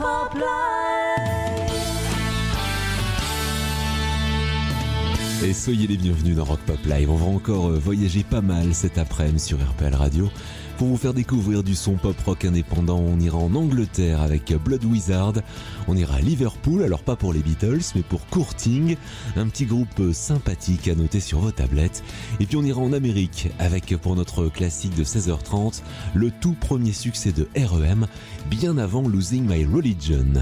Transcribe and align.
Pop 0.00 0.32
Live. 0.34 0.44
Et 5.44 5.52
soyez 5.52 5.86
les 5.86 5.98
bienvenus 5.98 6.36
dans 6.36 6.44
Rock 6.44 6.60
Pop 6.60 6.78
Live. 6.86 7.10
On 7.10 7.16
va 7.16 7.26
encore 7.26 7.68
euh, 7.68 7.78
voyager 7.78 8.24
pas 8.24 8.40
mal 8.40 8.72
cet 8.72 8.96
après-midi 8.96 9.40
sur 9.40 9.58
RPL 9.58 9.94
Radio. 9.94 10.30
Pour 10.80 10.88
vous 10.88 10.96
faire 10.96 11.12
découvrir 11.12 11.62
du 11.62 11.74
son 11.74 11.96
pop 11.96 12.18
rock 12.24 12.46
indépendant, 12.46 13.00
on 13.00 13.20
ira 13.20 13.36
en 13.36 13.54
Angleterre 13.54 14.22
avec 14.22 14.50
Blood 14.54 14.82
Wizard. 14.82 15.34
On 15.88 15.94
ira 15.94 16.14
à 16.14 16.20
Liverpool, 16.22 16.82
alors 16.82 17.02
pas 17.02 17.16
pour 17.16 17.34
les 17.34 17.40
Beatles, 17.40 17.82
mais 17.94 18.00
pour 18.00 18.26
Courting, 18.28 18.96
un 19.36 19.46
petit 19.48 19.66
groupe 19.66 20.14
sympathique 20.14 20.88
à 20.88 20.94
noter 20.94 21.20
sur 21.20 21.40
vos 21.40 21.50
tablettes. 21.50 22.02
Et 22.40 22.46
puis 22.46 22.56
on 22.56 22.62
ira 22.62 22.80
en 22.80 22.94
Amérique 22.94 23.50
avec 23.58 23.94
pour 23.98 24.16
notre 24.16 24.48
classique 24.48 24.94
de 24.94 25.04
16h30, 25.04 25.82
le 26.14 26.30
tout 26.30 26.56
premier 26.58 26.92
succès 26.92 27.32
de 27.32 27.46
REM, 27.54 28.06
bien 28.48 28.78
avant 28.78 29.06
Losing 29.06 29.46
My 29.46 29.66
Religion. 29.66 30.32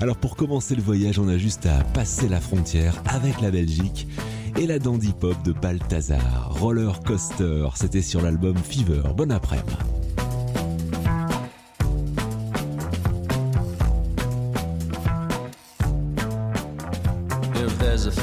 Alors 0.00 0.16
pour 0.16 0.34
commencer 0.34 0.74
le 0.74 0.82
voyage, 0.82 1.20
on 1.20 1.28
a 1.28 1.38
juste 1.38 1.66
à 1.66 1.84
passer 1.84 2.28
la 2.28 2.40
frontière 2.40 3.00
avec 3.06 3.40
la 3.40 3.52
Belgique 3.52 4.08
et 4.56 4.66
la 4.66 4.78
dandy 4.78 5.12
pop 5.12 5.40
de 5.44 5.52
Balthazar, 5.52 6.52
Roller 6.60 7.00
Coaster, 7.04 7.68
c'était 7.74 8.02
sur 8.02 8.22
l'album 8.22 8.56
Fever. 8.56 9.02
Bon 9.16 9.30
après-midi. 9.32 9.83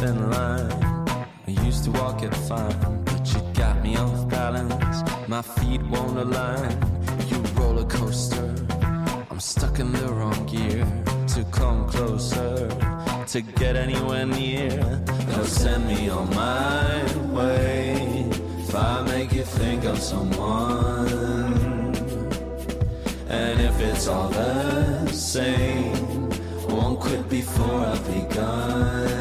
Thin 0.02 0.32
line, 0.32 0.72
I 1.48 1.52
used 1.64 1.84
to 1.84 1.92
walk 1.92 2.24
it 2.24 2.34
fine, 2.50 3.04
but 3.04 3.22
you 3.32 3.40
got 3.54 3.84
me 3.84 3.96
off 3.98 4.28
balance. 4.30 5.04
My 5.28 5.44
feet 5.44 5.80
won't 5.92 6.18
align. 6.18 6.72
You 7.28 7.38
roller 7.54 7.86
coaster, 7.86 8.52
I'm 9.30 9.40
stuck 9.40 9.78
in 9.78 9.92
the 9.92 10.12
wrong 10.12 10.44
gear. 10.48 10.88
To 11.36 11.44
come 11.52 11.88
closer, 11.88 12.68
to 13.28 13.42
get 13.42 13.76
anywhere 13.76 14.26
near, 14.26 14.72
don't 15.34 15.46
send 15.46 15.86
me 15.86 16.10
on 16.10 16.28
my 16.34 17.04
way. 17.32 18.26
If 18.58 18.74
I 18.74 19.04
make 19.04 19.32
you 19.34 19.44
think 19.44 19.84
of 19.86 20.00
someone, 20.00 21.94
and 23.30 23.62
if 23.62 23.80
it's 23.80 24.08
all 24.08 24.30
the 24.30 25.08
same, 25.10 26.32
won't 26.68 27.00
quit 27.00 27.30
before 27.30 27.82
I've 27.86 28.04
begun. 28.08 29.21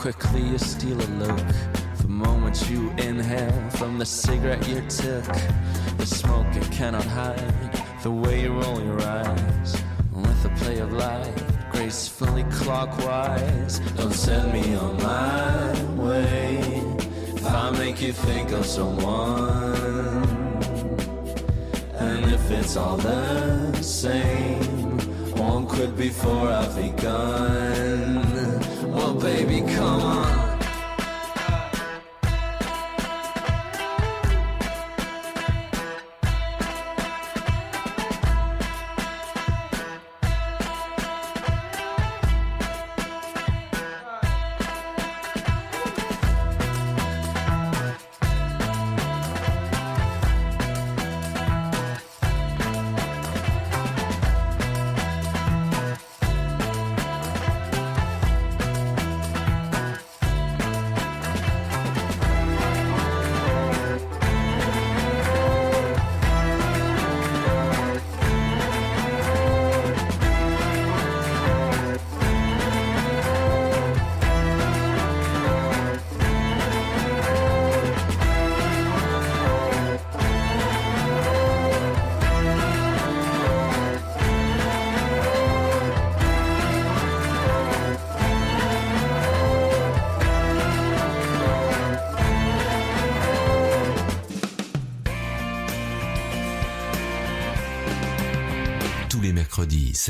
Quickly 0.00 0.40
you 0.40 0.58
steal 0.58 0.98
a 0.98 1.10
look. 1.22 1.46
The 1.98 2.08
moment 2.08 2.70
you 2.70 2.90
inhale 2.92 3.70
from 3.70 3.98
the 3.98 4.06
cigarette 4.06 4.66
you 4.66 4.80
took, 4.88 5.24
the 5.98 6.06
smoke 6.06 6.46
you 6.54 6.62
cannot 6.72 7.04
hide. 7.04 7.84
The 8.02 8.10
way 8.10 8.42
you 8.42 8.58
roll 8.58 8.82
your 8.82 9.00
eyes 9.02 9.76
with 10.12 10.42
the 10.42 10.48
play 10.56 10.78
of 10.78 10.92
light, 10.92 11.49
gracefully 11.90 12.44
clockwise. 12.52 13.80
Don't 13.96 14.12
send 14.12 14.52
me 14.52 14.76
on 14.76 14.96
my 14.98 15.72
way. 16.00 16.58
If 17.34 17.44
I 17.44 17.70
make 17.70 18.00
you 18.00 18.12
think 18.12 18.52
of 18.52 18.64
someone, 18.64 19.74
and 21.94 22.32
if 22.32 22.48
it's 22.52 22.76
all 22.76 22.96
the 22.96 23.82
same, 23.82 24.98
won't 25.34 25.68
quit 25.68 25.96
before 25.96 26.48
I've 26.48 26.76
begun. 26.76 28.22
Well, 28.92 29.14
baby, 29.14 29.60
come 29.74 30.02
on. 30.02 30.39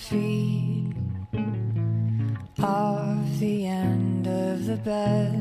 Feet 0.00 0.94
off 2.62 3.38
the 3.38 3.66
end 3.66 4.26
of 4.26 4.64
the 4.66 4.76
bed. 4.76 5.39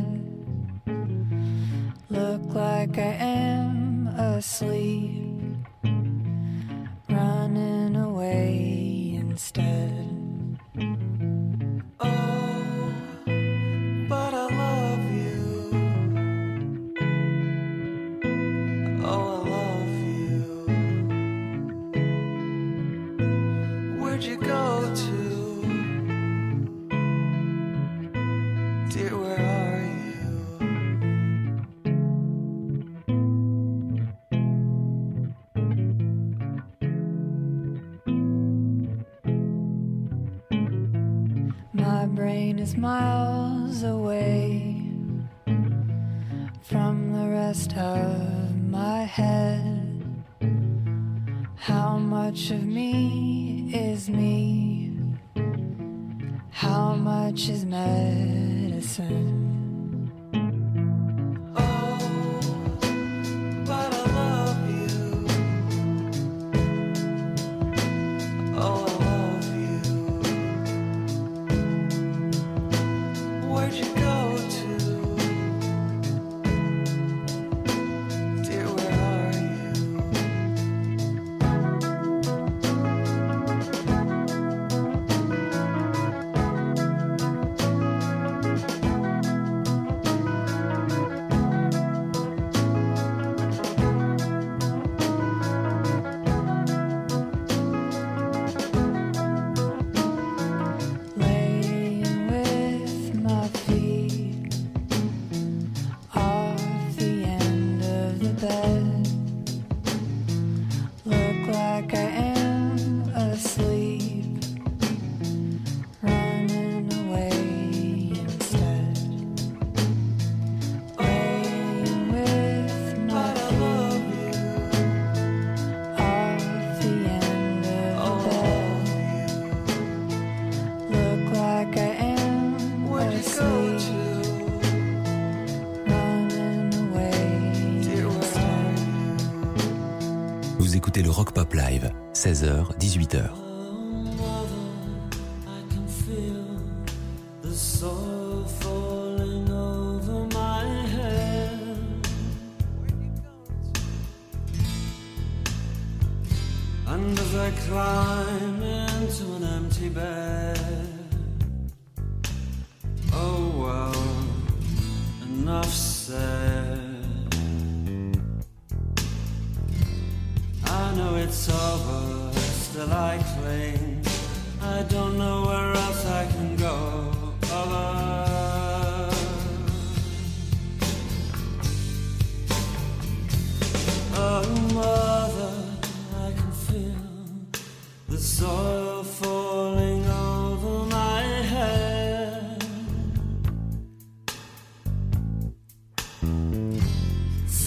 Rock 141.20 141.34
Pop 141.34 141.54
Live, 141.54 141.92
16h, 142.14 143.49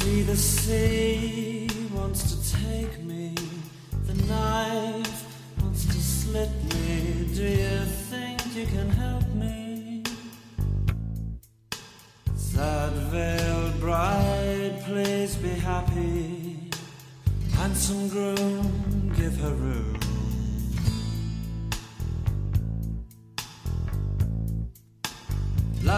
See 0.03 0.23
the 0.23 0.37
sea 0.37 1.69
wants 1.95 2.23
to 2.33 2.57
take 2.59 3.05
me. 3.05 3.37
The 4.09 4.15
knife 4.27 5.25
wants 5.63 5.85
to 5.87 5.93
slit 5.93 6.51
me. 6.75 7.29
Do 7.33 7.45
you 7.45 7.85
think 8.11 8.41
you 8.57 8.67
can 8.67 8.91
help 8.91 9.29
me? 9.29 10.03
Sad 12.35 12.93
veiled 13.13 13.79
bride, 13.79 14.83
please 14.87 15.37
be 15.37 15.51
happy. 15.51 16.69
Handsome 17.55 18.09
groom, 18.09 19.13
give 19.17 19.37
her 19.39 19.55
room. 19.55 19.92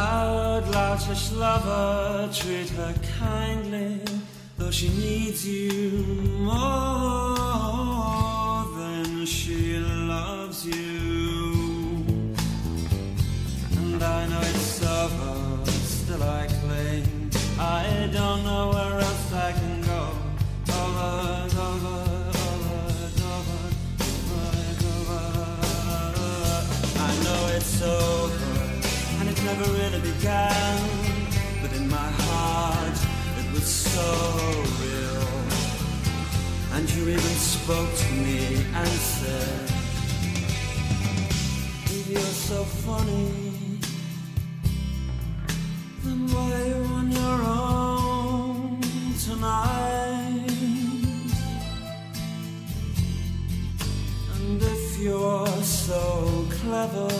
Loud, 0.05 0.65
loutish 0.75 1.33
lover, 1.35 2.29
treat 2.31 2.69
her 2.79 2.95
kindly, 3.19 4.01
though 4.59 4.71
she 4.71 4.89
needs 4.91 5.49
you 5.49 5.93
more 6.41 7.39
than 8.77 9.25
she 9.25 9.79
loves 9.79 10.67
you. 10.67 11.14
Even 37.07 37.21
spoke 37.21 37.95
to 37.95 38.13
me 38.15 38.65
and 38.73 38.89
said, 38.89 39.71
If 41.85 42.09
you're 42.09 42.21
so 42.21 42.65
funny, 42.65 43.79
then 46.03 46.27
why 46.33 46.53
are 46.53 46.67
you 46.67 46.83
on 46.99 47.13
your 47.13 47.43
own 47.45 48.81
tonight? 49.23 50.51
And 54.35 54.63
if 54.63 54.99
you're 54.99 55.63
so 55.63 56.47
clever, 56.53 57.13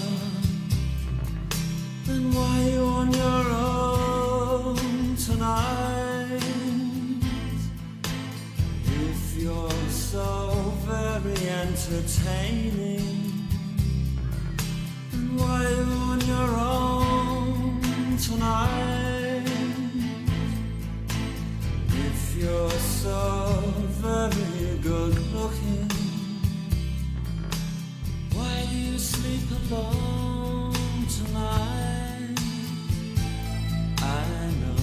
then 2.07 2.33
why 2.33 2.71
you 2.71 2.85
on 2.85 3.13
your 3.13 3.45
own 3.53 5.17
tonight? 5.17 5.94
So 10.15 10.73
very 10.87 11.49
entertaining, 11.49 13.49
then 15.11 15.37
why 15.37 15.69
you 15.69 15.83
on 16.13 16.21
your 16.21 16.51
own 16.57 18.17
tonight? 18.17 19.43
If 22.07 22.37
you're 22.37 22.71
so 22.71 23.61
very 24.07 24.79
good 24.83 25.19
looking, 25.35 25.91
why 28.35 28.67
do 28.71 28.77
you 28.77 28.97
sleep 28.97 29.51
alone 29.69 30.75
tonight? 31.19 32.39
I 33.99 34.51
know, 34.61 34.77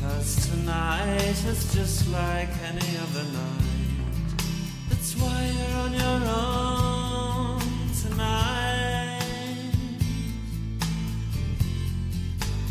cause 0.00 0.50
tonight 0.50 1.46
is 1.46 1.72
just 1.72 2.10
like 2.10 2.50
any 2.62 2.98
other 2.98 3.24
night. 3.32 3.71
That's 5.12 5.24
why 5.24 5.44
you're 5.44 5.76
on 5.78 5.92
your 5.92 6.20
own 6.32 7.60
tonight. 8.02 9.20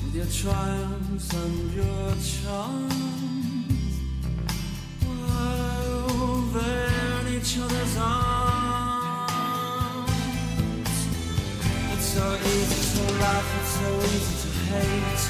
With 0.03 0.15
your 0.15 0.25
triumphs 0.25 1.33
and 1.33 1.71
your 1.71 2.15
charms, 2.31 3.93
they're 6.53 7.27
in 7.27 7.33
each 7.37 7.57
other's 7.59 7.97
arms. 7.99 8.49
It's 11.93 12.05
so 12.05 12.25
easy 12.43 12.81
to 12.97 13.05
it's 13.59 13.73
so 13.77 13.89
easy 13.99 14.35
to 14.41 14.51
hate. 14.73 15.23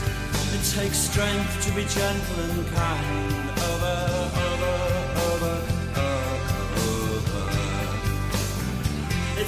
It 0.56 0.64
takes 0.80 0.98
strength 0.98 1.54
to 1.66 1.72
be 1.74 1.84
gentle 1.84 2.40
and 2.40 2.68
kind. 2.74 3.60
Over 3.60 4.21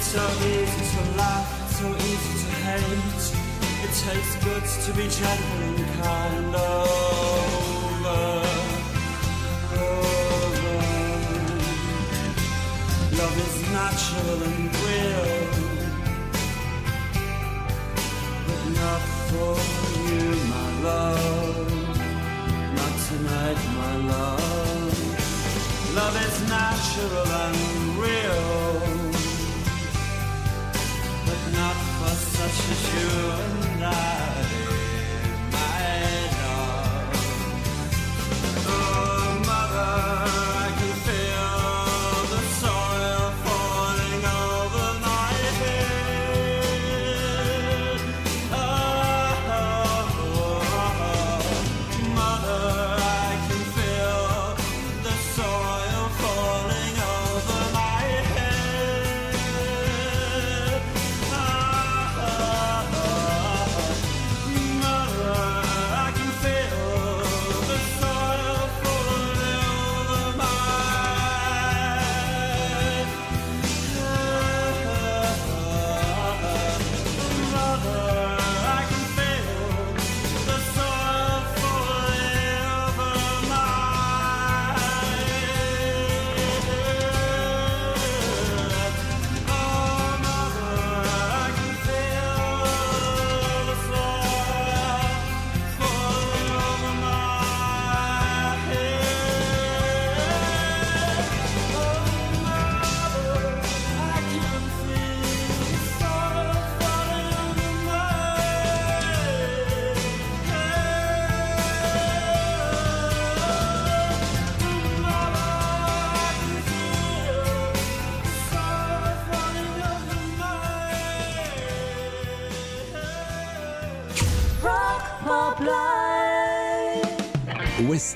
It's 0.04 0.12
so 0.12 0.28
easy 0.44 0.84
to 0.96 1.02
laugh, 1.16 1.48
so 1.80 1.86
easy 1.88 2.32
to 2.44 2.50
hate. 2.66 3.24
It 3.84 3.92
takes 4.04 4.32
guts 4.44 4.72
to 4.84 4.92
be 4.92 5.08
gentle 5.08 5.60
and 5.64 5.80
kind 6.02 6.54
over, 6.54 8.22
over. 9.80 10.76
Love 13.16 13.36
is 13.46 13.56
natural 13.72 14.40
and 14.44 14.68
real, 14.84 15.32
but 18.46 18.62
not 18.76 19.02
for 19.30 19.56
you, 20.12 20.28
my 20.52 20.68
love. 20.82 21.68
Not 22.76 22.94
tonight, 23.08 23.60
my 23.74 23.94
love. 24.12 24.94
Love 25.94 26.16
is 26.26 26.36
natural 26.48 27.26
and 27.26 27.58
real, 27.96 28.73
not 31.54 31.76
for 31.98 32.14
such 32.14 32.70
as 32.70 32.94
you 32.94 33.10
and 33.30 34.23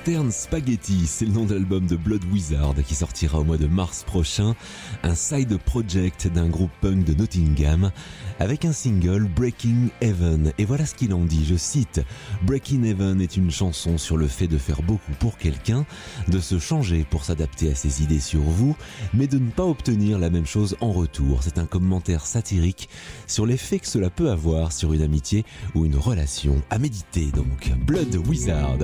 Western 0.09 0.31
Spaghetti, 0.31 1.05
c'est 1.05 1.25
le 1.25 1.33
nom 1.33 1.45
de 1.45 1.53
l'album 1.53 1.85
de 1.85 1.95
Blood 1.95 2.23
Wizard 2.33 2.73
qui 2.83 2.95
sortira 2.95 3.39
au 3.39 3.43
mois 3.43 3.57
de 3.57 3.67
mars 3.67 4.03
prochain, 4.03 4.55
un 5.03 5.13
side 5.13 5.59
project 5.59 6.27
d'un 6.27 6.47
groupe 6.47 6.71
punk 6.81 7.05
de 7.05 7.13
Nottingham 7.13 7.91
avec 8.39 8.65
un 8.65 8.71
single 8.71 9.25
Breaking 9.35 9.89
Heaven. 10.01 10.53
Et 10.57 10.65
voilà 10.65 10.85
ce 10.85 10.95
qu'il 10.95 11.13
en 11.13 11.25
dit, 11.25 11.45
je 11.45 11.55
cite, 11.55 12.01
Breaking 12.43 12.83
Heaven 12.83 13.21
est 13.21 13.37
une 13.37 13.51
chanson 13.51 13.97
sur 13.97 14.17
le 14.17 14.27
fait 14.27 14.47
de 14.47 14.57
faire 14.57 14.81
beaucoup 14.81 15.11
pour 15.19 15.37
quelqu'un, 15.37 15.85
de 16.27 16.39
se 16.39 16.57
changer 16.59 17.05
pour 17.09 17.25
s'adapter 17.25 17.71
à 17.71 17.75
ses 17.75 18.01
idées 18.01 18.19
sur 18.19 18.41
vous, 18.41 18.75
mais 19.13 19.27
de 19.27 19.37
ne 19.37 19.51
pas 19.51 19.65
obtenir 19.65 20.19
la 20.19 20.29
même 20.29 20.45
chose 20.45 20.75
en 20.81 20.91
retour. 20.91 21.43
C'est 21.43 21.57
un 21.57 21.65
commentaire 21.65 22.25
satirique 22.25 22.89
sur 23.27 23.45
l'effet 23.45 23.79
que 23.79 23.87
cela 23.87 24.09
peut 24.09 24.31
avoir 24.31 24.71
sur 24.71 24.93
une 24.93 25.01
amitié 25.01 25.45
ou 25.75 25.85
une 25.85 25.97
relation. 25.97 26.61
À 26.69 26.79
méditer 26.79 27.27
donc, 27.31 27.71
Blood 27.85 28.15
Wizard 28.27 28.77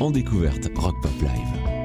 en 0.00 0.10
découverte 0.10 0.70
Rock 0.76 0.94
Pop 1.02 1.22
Live. 1.22 1.77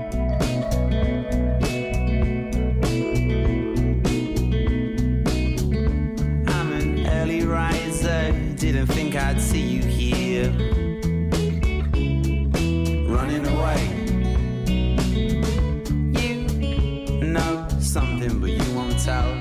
I'd 9.33 9.41
see 9.41 9.61
you 9.61 9.81
here. 9.81 10.51
Running 13.09 13.47
away. 13.47 13.81
You 16.21 17.23
know 17.23 17.67
something, 17.79 18.39
but 18.39 18.51
you 18.51 18.75
won't 18.75 18.99
tell. 18.99 19.33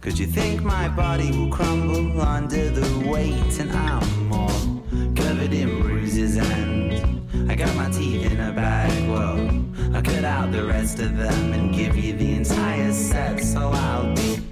Could 0.00 0.16
you 0.20 0.26
think 0.28 0.62
my 0.62 0.86
body 0.88 1.32
will 1.32 1.50
crumble 1.50 2.20
under 2.20 2.70
the 2.70 3.08
weight? 3.08 3.58
And 3.58 3.72
I'm 3.72 4.32
all 4.32 4.82
covered 5.16 5.52
in 5.52 5.82
bruises, 5.82 6.36
and 6.36 7.50
I 7.50 7.56
got 7.56 7.74
my 7.74 7.90
teeth 7.90 8.30
in 8.30 8.38
a 8.38 8.52
bag. 8.52 9.08
Well, 9.08 9.50
I 9.96 10.00
cut 10.00 10.24
out 10.24 10.52
the 10.52 10.64
rest 10.64 11.00
of 11.00 11.16
them 11.16 11.52
and 11.52 11.74
give 11.74 11.96
you 11.96 12.12
the 12.16 12.34
entire 12.34 12.92
set, 12.92 13.40
so 13.42 13.72
I'll 13.74 14.14
be 14.14 14.49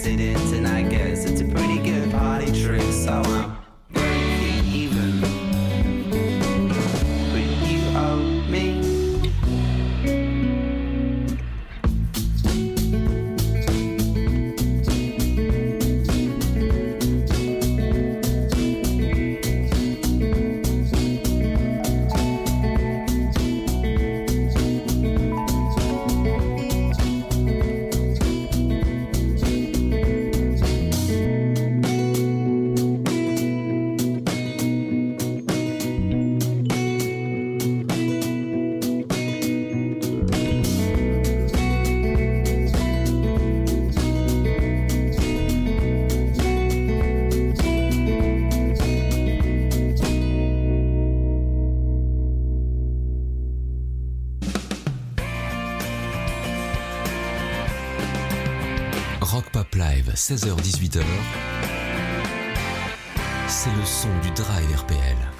accident, 0.00 0.54
and 0.54 0.66
I 0.66 0.89
16h-18h. 60.20 61.00
C'est 63.48 63.70
le 63.70 63.86
son 63.86 64.10
du 64.22 64.30
Drive 64.32 64.76
RPL. 64.76 65.39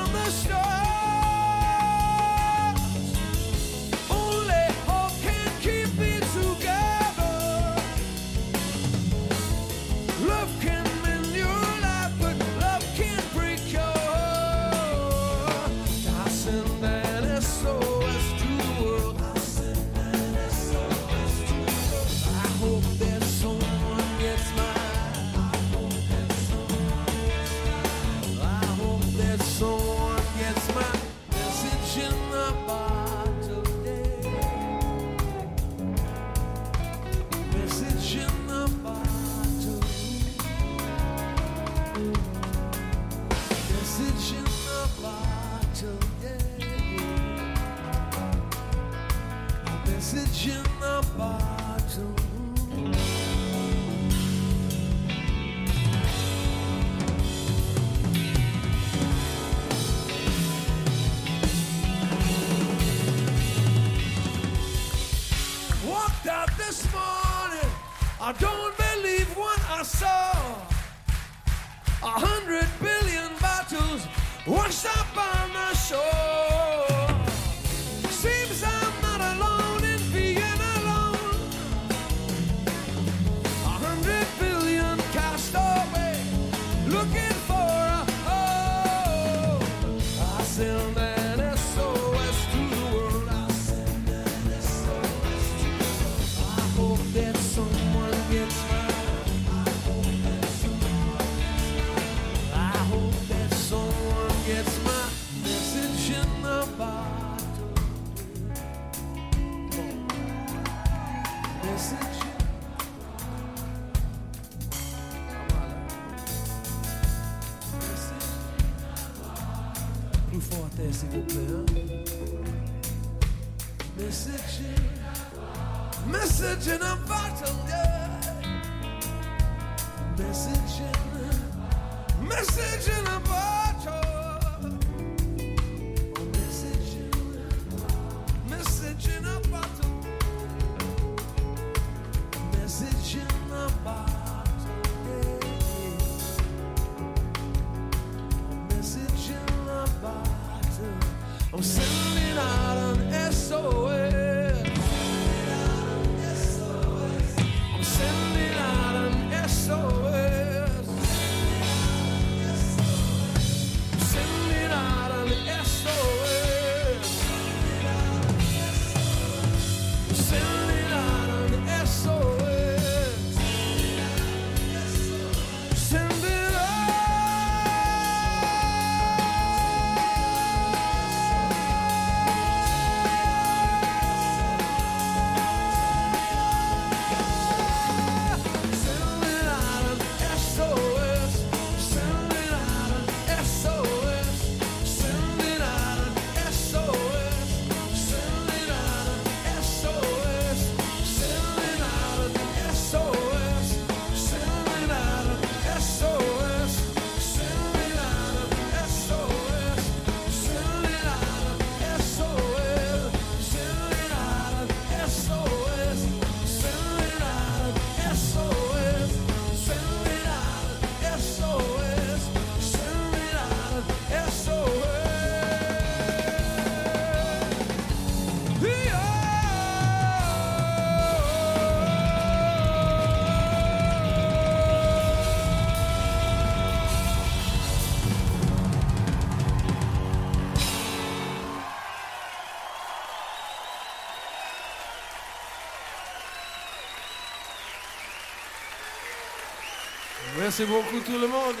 Merci 250.51 250.65
beaucoup 250.65 250.99
tout 251.05 251.13
le 251.13 251.29
monde. 251.29 251.55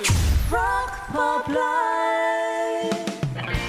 Rock 0.51 0.91
Pop 1.13 1.57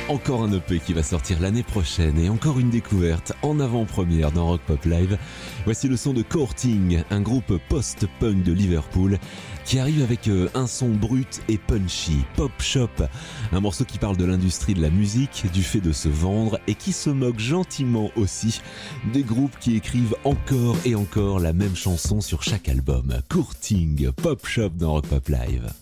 Encore 0.08 0.42
un 0.42 0.52
EP 0.52 0.80
qui 0.80 0.92
va 0.94 1.04
sortir 1.04 1.38
l'année 1.40 1.62
prochaine 1.62 2.18
et 2.18 2.28
encore 2.28 2.58
une 2.58 2.70
découverte 2.70 3.32
en 3.42 3.60
avant-première 3.60 4.32
dans 4.32 4.48
Rock 4.48 4.62
Pop 4.66 4.84
Live. 4.84 5.16
Voici 5.64 5.86
le 5.86 5.96
son 5.96 6.12
de 6.12 6.22
Courting, 6.22 7.04
un 7.10 7.20
groupe 7.20 7.56
post-punk 7.68 8.42
de 8.42 8.52
Liverpool 8.52 9.18
qui 9.64 9.78
arrive 9.78 10.02
avec 10.02 10.26
euh, 10.26 10.48
un 10.54 10.66
son 10.66 10.88
brut 10.88 11.40
et 11.48 11.56
punchy, 11.56 12.24
Pop 12.34 12.50
Shop, 12.58 12.88
un 13.52 13.60
morceau 13.60 13.84
qui 13.84 13.98
parle 13.98 14.16
de 14.16 14.24
l'industrie 14.24 14.74
de 14.74 14.82
la 14.82 14.90
musique, 14.90 15.46
du 15.52 15.62
fait 15.62 15.80
de 15.80 15.92
se 15.92 16.08
vendre 16.08 16.58
et 16.66 16.74
qui 16.74 16.92
se 16.92 17.10
moque 17.10 17.38
gentiment 17.38 18.10
aussi 18.16 18.60
des 19.12 19.22
groupes 19.22 19.56
qui 19.60 19.76
écrivent 19.76 20.16
encore 20.24 20.76
et 20.84 20.96
encore 20.96 21.38
la 21.38 21.52
même 21.52 21.76
chanson 21.76 22.20
sur 22.20 22.42
chaque 22.42 22.68
album. 22.68 23.14
Courting, 23.28 24.10
Pop 24.10 24.44
Shop 24.44 24.70
dans 24.70 24.94
Rock 24.94 25.06
Pop 25.06 25.28
Live. 25.28 25.81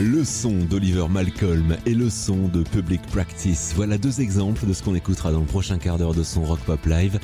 Le 0.00 0.24
son 0.24 0.64
d'Oliver 0.64 1.06
Malcolm 1.10 1.76
et 1.84 1.94
le 1.94 2.08
son 2.08 2.48
de 2.48 2.62
Public 2.62 3.02
Practice. 3.12 3.74
Voilà 3.76 3.98
deux 3.98 4.22
exemples 4.22 4.66
de 4.66 4.72
ce 4.72 4.82
qu'on 4.82 4.94
écoutera 4.94 5.32
dans 5.32 5.40
le 5.40 5.46
prochain 5.46 5.76
quart 5.76 5.98
d'heure 5.98 6.14
de 6.14 6.22
son 6.22 6.42
Rock 6.44 6.60
Pop 6.60 6.84
Live. 6.86 7.20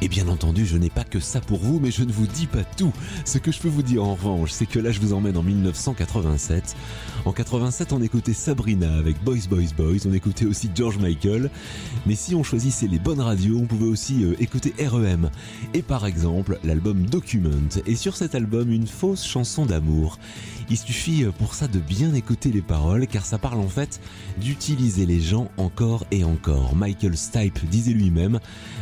Et 0.00 0.08
bien 0.08 0.28
entendu, 0.28 0.66
je 0.66 0.76
n'ai 0.76 0.90
pas 0.90 1.04
que 1.04 1.20
ça 1.20 1.40
pour 1.40 1.58
vous, 1.58 1.80
mais 1.80 1.90
je 1.90 2.04
ne 2.04 2.12
vous 2.12 2.26
dis 2.26 2.46
pas 2.46 2.64
tout. 2.76 2.92
Ce 3.24 3.38
que 3.38 3.50
je 3.50 3.60
peux 3.60 3.68
vous 3.68 3.82
dire 3.82 4.04
en 4.04 4.14
revanche, 4.14 4.50
c'est 4.50 4.66
que 4.66 4.78
là, 4.78 4.90
je 4.90 5.00
vous 5.00 5.12
emmène 5.12 5.36
en 5.36 5.42
1987. 5.42 6.76
En 7.24 7.32
87, 7.32 7.92
on 7.92 8.02
écoutait 8.02 8.32
Sabrina 8.32 8.94
avec 8.94 9.22
Boys 9.22 9.46
Boys 9.50 9.74
Boys, 9.76 10.06
on 10.06 10.12
écoutait 10.12 10.46
aussi 10.46 10.70
George 10.74 10.98
Michael. 10.98 11.50
Mais 12.06 12.14
si 12.14 12.34
on 12.34 12.42
choisissait 12.42 12.86
les 12.86 12.98
bonnes 12.98 13.20
radios, 13.20 13.58
on 13.58 13.66
pouvait 13.66 13.86
aussi 13.86 14.24
euh, 14.24 14.34
écouter 14.40 14.72
REM. 14.78 15.30
Et 15.74 15.82
par 15.82 16.06
exemple, 16.06 16.58
l'album 16.64 17.06
Document. 17.06 17.68
Et 17.86 17.96
sur 17.96 18.16
cet 18.16 18.34
album, 18.34 18.70
une 18.72 18.86
fausse 18.86 19.26
chanson 19.26 19.66
d'amour. 19.66 20.18
Il 20.70 20.76
suffit 20.76 21.24
euh, 21.24 21.32
pour 21.32 21.54
ça 21.54 21.66
de 21.68 21.78
bien 21.78 22.14
écouter 22.14 22.50
les 22.50 22.62
paroles, 22.62 23.06
car 23.06 23.24
ça 23.24 23.38
parle 23.38 23.58
en 23.58 23.68
fait 23.68 24.00
d'utiliser 24.40 25.06
les 25.06 25.20
gens 25.20 25.50
encore 25.56 26.04
et 26.10 26.24
encore. 26.24 26.76
Michael 26.76 27.16
Stipe 27.16 27.64
disait 27.68 27.92
lui-même, 27.92 28.38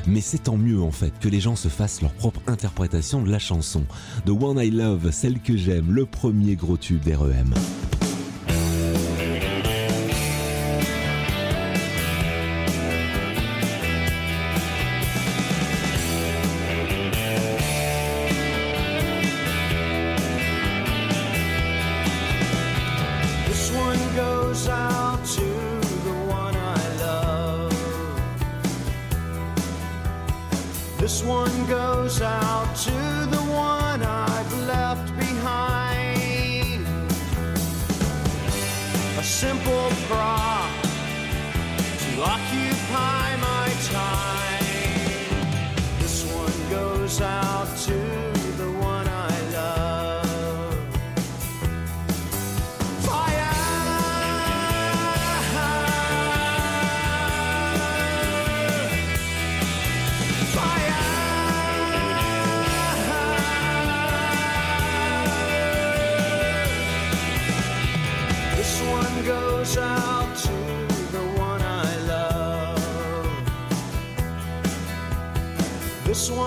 mais 0.07 0.21
c'est 0.21 0.45
tant 0.45 0.57
mieux 0.57 0.81
en 0.81 0.93
fait 0.93 1.13
que 1.19 1.29
les 1.29 1.41
gens 1.41 1.57
se 1.57 1.69
fassent 1.69 2.03
leur 2.03 2.13
propre 2.13 2.41
interprétation 2.47 3.23
de 3.23 3.31
la 3.31 3.39
chanson. 3.39 3.85
The 4.25 4.31
One 4.31 4.59
I 4.59 4.71
Love, 4.71 5.11
celle 5.11 5.41
que 5.41 5.57
j'aime, 5.57 5.91
le 5.91 6.07
premier 6.07 6.57
gros 6.57 6.77
tube 6.77 7.03
d'REM. 7.03 7.55
This 76.17 76.31
one 76.31 76.46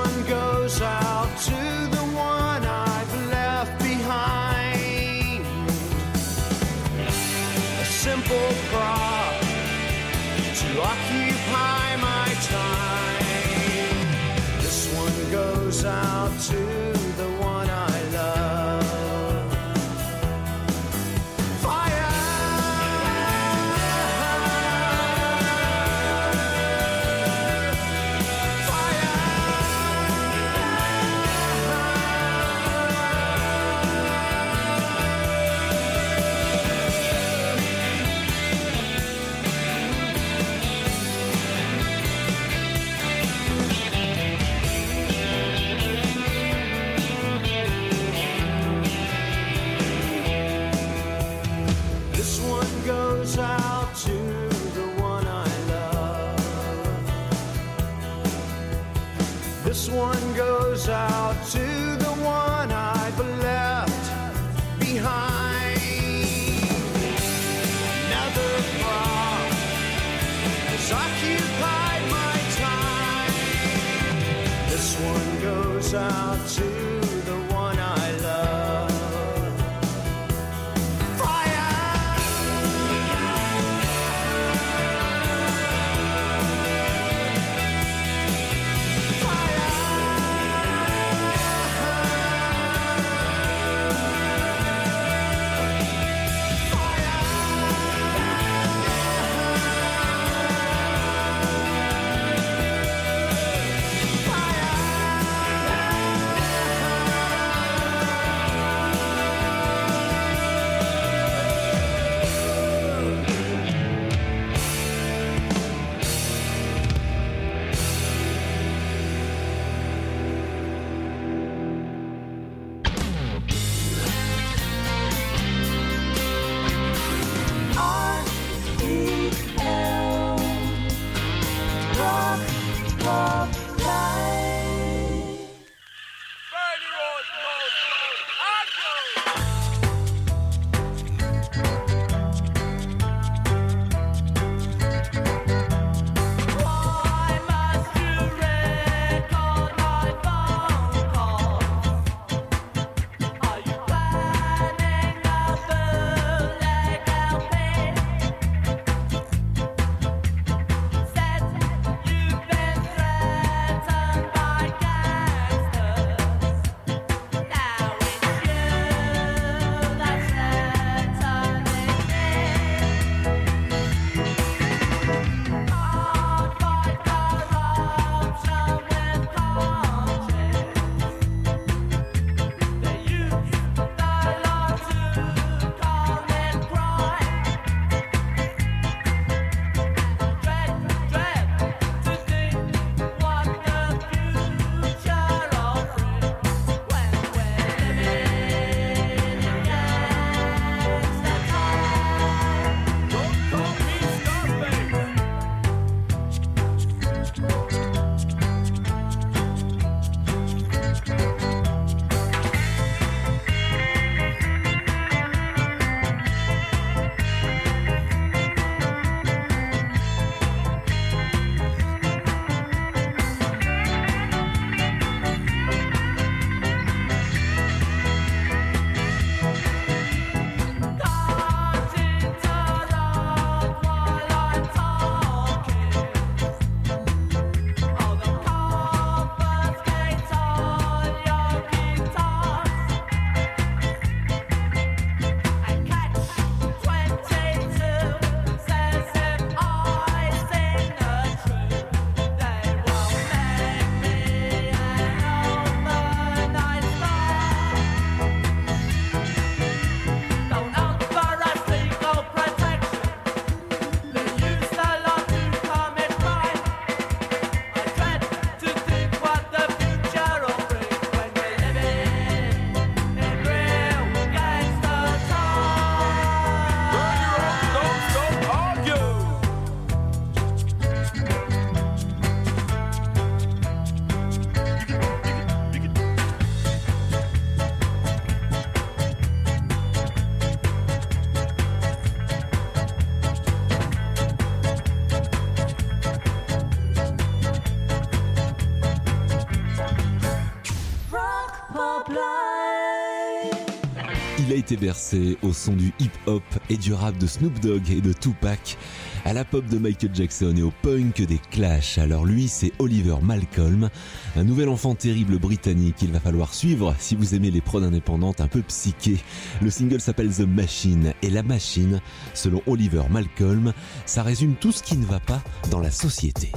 bercé 304.77 305.37
au 305.41 305.53
son 305.53 305.73
du 305.73 305.93
hip-hop 305.99 306.43
et 306.69 306.77
du 306.77 306.93
rap 306.93 307.17
de 307.17 307.27
Snoop 307.27 307.59
Dogg 307.59 307.89
et 307.89 308.01
de 308.01 308.13
Tupac, 308.13 308.77
à 309.25 309.33
la 309.33 309.45
pop 309.45 309.65
de 309.67 309.77
Michael 309.77 310.11
Jackson 310.13 310.53
et 310.57 310.61
au 310.61 310.73
punk 310.81 311.21
des 311.21 311.39
Clash. 311.51 311.97
Alors 311.97 312.25
lui, 312.25 312.47
c'est 312.47 312.71
Oliver 312.79 313.15
Malcolm, 313.21 313.89
un 314.35 314.43
nouvel 314.43 314.69
enfant 314.69 314.95
terrible 314.95 315.37
britannique 315.37 315.97
qu'il 315.97 316.11
va 316.11 316.19
falloir 316.19 316.53
suivre 316.53 316.95
si 316.99 317.15
vous 317.15 317.35
aimez 317.35 317.51
les 317.51 317.61
prods 317.61 317.83
indépendantes 317.83 318.41
un 318.41 318.47
peu 318.47 318.61
psychées. 318.61 319.19
Le 319.61 319.69
single 319.69 320.01
s'appelle 320.01 320.33
The 320.33 320.47
Machine 320.47 321.13
et 321.21 321.29
la 321.29 321.43
machine, 321.43 322.01
selon 322.33 322.61
Oliver 322.67 323.03
Malcolm, 323.09 323.73
ça 324.05 324.23
résume 324.23 324.55
tout 324.55 324.71
ce 324.71 324.83
qui 324.83 324.97
ne 324.97 325.05
va 325.05 325.19
pas 325.19 325.41
dans 325.69 325.79
la 325.79 325.91
société. 325.91 326.51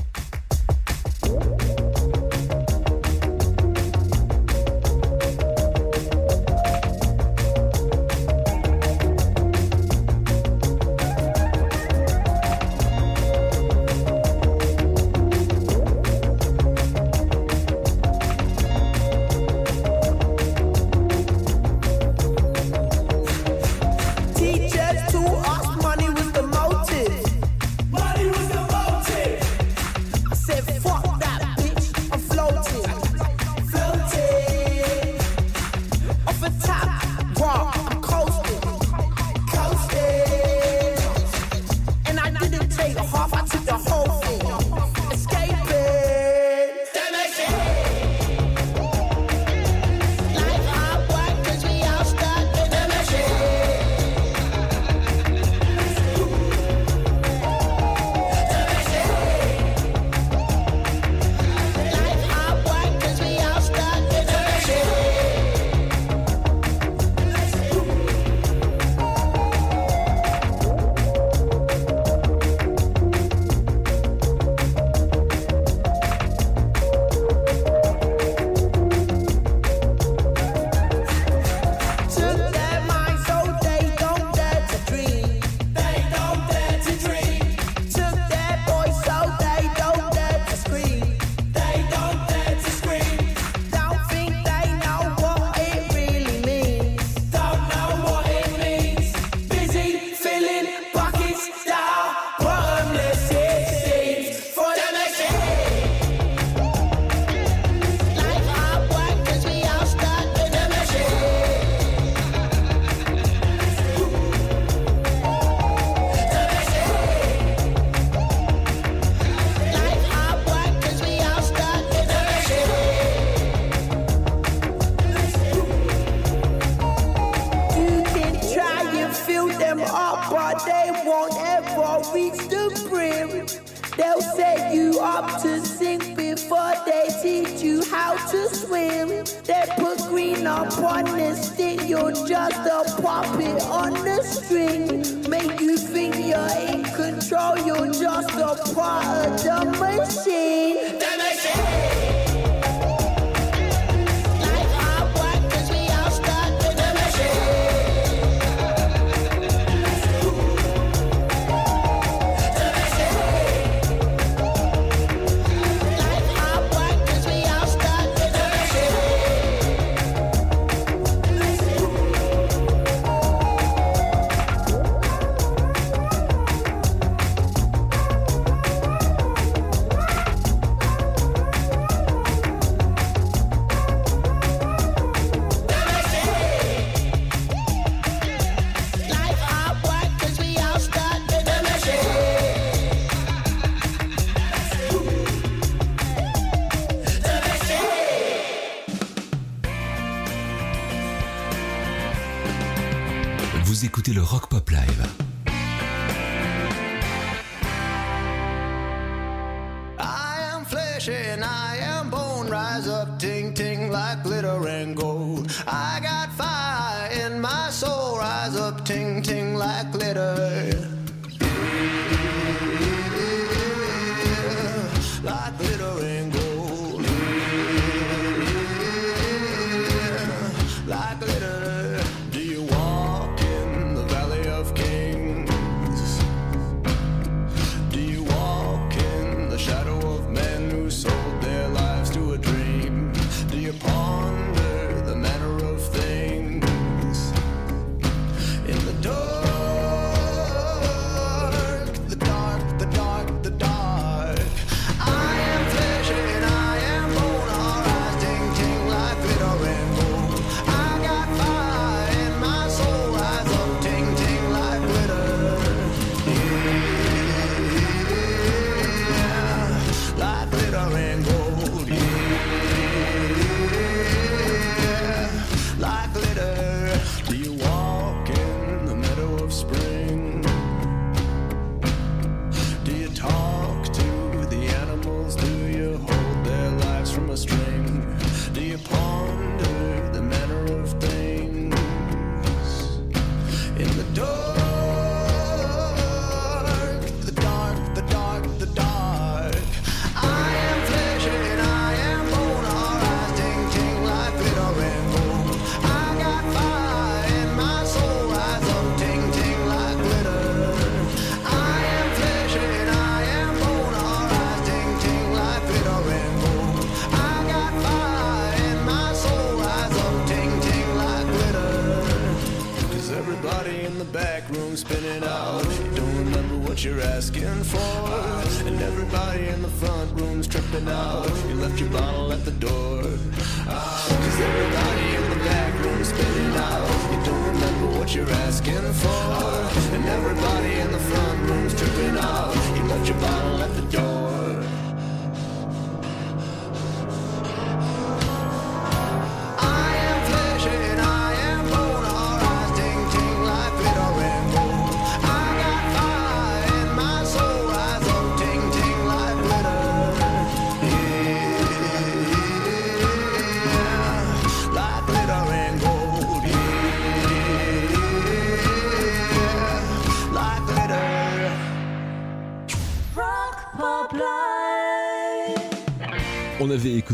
upon 140.63 141.05
the 141.05 141.35
stick, 141.35 141.89
you're 141.89 142.13
just 142.13 142.67
a 142.67 143.03
puppet 143.03 143.63
on 143.65 143.93
the 143.93 144.23
string. 144.23 144.87
Make 145.29 145.61
you 145.61 145.77
think 145.77 146.15
you're 146.17 146.59
in 146.69 146.85
control, 146.85 147.59
you're 147.67 147.93
just 147.93 148.35
a 148.35 148.75
part 148.75 149.07
of 149.07 149.43
the 149.43 149.65
machine. 149.81 150.99
The 150.99 151.13
machine. 151.19 151.82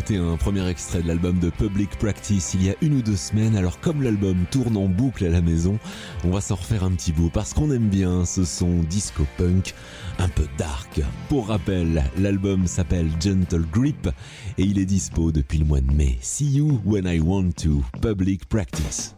écouté 0.09 0.17
un 0.19 0.37
premier 0.37 0.67
extrait 0.69 1.03
de 1.03 1.09
l'album 1.09 1.39
de 1.39 1.51
Public 1.51 1.91
Practice 1.99 2.55
il 2.55 2.65
y 2.65 2.71
a 2.71 2.75
une 2.81 2.95
ou 2.95 3.03
deux 3.03 3.17
semaines, 3.17 3.57
alors 3.57 3.81
comme 3.81 4.03
l'album 4.03 4.37
tourne 4.51 4.77
en 4.77 4.87
boucle 4.87 5.25
à 5.25 5.29
la 5.29 5.41
maison, 5.41 5.79
on 6.25 6.31
va 6.31 6.41
s'en 6.41 6.55
refaire 6.55 6.85
un 6.85 6.93
petit 6.93 7.13
bout 7.13 7.31
parce 7.31 7.53
qu'on 7.53 7.71
aime 7.73 7.89
bien 7.89 8.25
ce 8.25 8.45
son 8.45 8.83
disco 8.83 9.27
punk 9.37 9.75
un 10.19 10.29
peu 10.29 10.47
dark. 10.57 11.01
Pour 11.29 11.49
rappel, 11.49 12.05
l'album 12.17 12.67
s'appelle 12.67 13.11
Gentle 13.21 13.65
Grip 13.73 14.09
et 14.57 14.63
il 14.63 14.79
est 14.79 14.87
dispo 14.87 15.33
depuis 15.33 15.59
le 15.59 15.65
mois 15.65 15.81
de 15.81 15.93
mai. 15.93 16.19
See 16.21 16.49
you 16.49 16.81
when 16.85 17.07
I 17.07 17.21
want 17.21 17.53
to, 17.63 17.83
Public 18.01 18.49
Practice. 18.49 19.18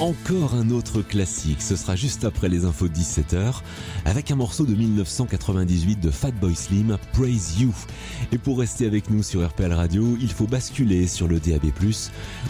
Encore 0.00 0.54
un 0.54 0.70
autre 0.70 1.02
classique, 1.02 1.60
ce 1.60 1.76
sera 1.76 1.94
juste 1.94 2.24
après 2.24 2.48
les 2.48 2.64
infos 2.64 2.88
de 2.88 2.94
17h, 2.94 3.56
avec 4.06 4.30
un 4.30 4.36
morceau 4.36 4.64
de 4.64 4.74
1998 4.74 6.00
de 6.00 6.10
Fatboy 6.10 6.54
Slim, 6.54 6.96
Praise 7.12 7.60
You. 7.60 7.74
Et 8.32 8.38
pour 8.38 8.60
rester 8.60 8.86
avec 8.86 9.10
nous 9.10 9.22
sur 9.22 9.46
RPL 9.46 9.74
Radio, 9.74 10.16
il 10.18 10.32
faut 10.32 10.46
basculer 10.46 11.06
sur 11.06 11.28
le 11.28 11.38
DAB+, 11.38 11.66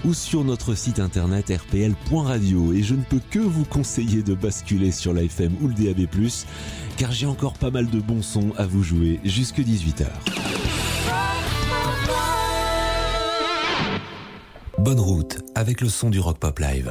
ou 0.04 0.14
sur 0.14 0.44
notre 0.44 0.76
site 0.76 1.00
internet 1.00 1.50
rpl.radio. 1.50 2.72
Et 2.72 2.84
je 2.84 2.94
ne 2.94 3.02
peux 3.02 3.20
que 3.30 3.40
vous 3.40 3.64
conseiller 3.64 4.22
de 4.22 4.34
basculer 4.34 4.92
sur 4.92 5.12
l'IFM 5.12 5.54
ou 5.60 5.66
le 5.66 5.74
DAB+, 5.74 6.06
car 6.96 7.10
j'ai 7.10 7.26
encore 7.26 7.54
pas 7.54 7.72
mal 7.72 7.90
de 7.90 7.98
bons 7.98 8.22
sons 8.22 8.52
à 8.58 8.66
vous 8.66 8.84
jouer 8.84 9.18
jusque 9.24 9.58
18h. 9.58 10.06
Bonne 14.80 14.98
route 14.98 15.40
avec 15.54 15.82
le 15.82 15.90
son 15.90 16.08
du 16.08 16.20
Rock 16.20 16.38
Pop 16.38 16.58
Live. 16.58 16.90